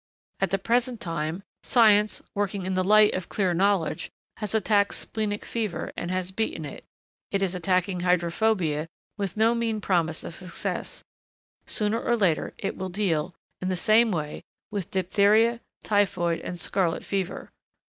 At 0.39 0.49
the 0.49 0.57
present 0.57 0.99
time, 0.99 1.43
science, 1.61 2.23
working 2.33 2.65
in 2.65 2.73
the 2.73 2.83
light 2.83 3.13
of 3.13 3.29
clear 3.29 3.53
knowledge, 3.53 4.09
has 4.37 4.55
attacked 4.55 4.95
splenic 4.95 5.45
fever 5.45 5.91
and 5.95 6.09
has 6.09 6.31
beaten 6.31 6.65
it; 6.65 6.83
it 7.29 7.43
is 7.43 7.53
attacking 7.53 7.99
hydrophobia 7.99 8.87
with 9.17 9.37
no 9.37 9.53
mean 9.53 9.79
promise 9.79 10.23
of 10.23 10.33
success; 10.33 11.03
sooner 11.67 12.01
or 12.01 12.17
later 12.17 12.55
it 12.57 12.75
will 12.75 12.89
deal, 12.89 13.35
in 13.61 13.69
the 13.69 13.75
same 13.75 14.11
way, 14.11 14.41
with 14.71 14.89
diphtheria, 14.89 15.61
typhoid 15.83 16.39
and 16.39 16.59
scarlet 16.59 17.05
fever. 17.05 17.51